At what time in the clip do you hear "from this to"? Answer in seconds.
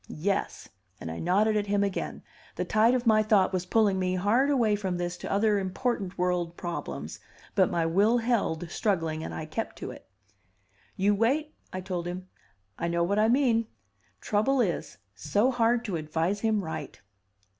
4.75-5.31